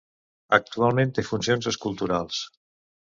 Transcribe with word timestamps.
Actualment 0.57 1.11
té 1.17 1.23
funcions 1.27 1.67
esculturals. 1.73 2.41